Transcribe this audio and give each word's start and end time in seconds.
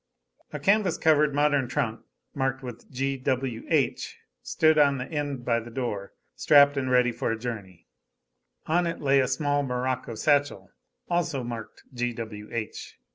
A 0.51 0.57
canvas 0.57 0.97
covered 0.97 1.35
modern 1.35 1.67
trunk, 1.67 1.99
marked 2.33 2.89
"G. 2.91 3.17
W. 3.17 3.67
H." 3.69 4.17
stood 4.41 4.79
on 4.79 4.99
end 4.99 5.45
by 5.45 5.59
the 5.59 5.69
door, 5.69 6.13
strapped 6.35 6.75
and 6.75 6.89
ready 6.89 7.11
for 7.11 7.31
a 7.31 7.37
journey; 7.37 7.87
on 8.65 8.87
it 8.87 8.99
lay 8.99 9.19
a 9.19 9.27
small 9.27 9.61
morocco 9.61 10.15
satchel, 10.15 10.71
also 11.07 11.43
marked 11.43 11.83
"G. 11.93 12.13
W. 12.13 12.49
H." 12.51 12.97